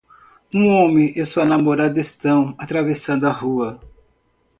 [0.51, 3.79] Um homem e sua namorada estão atravessando a rua.